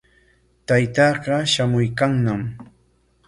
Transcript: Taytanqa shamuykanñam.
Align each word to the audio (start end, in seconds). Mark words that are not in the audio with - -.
Taytanqa 0.67 1.37
shamuykanñam. 1.51 2.41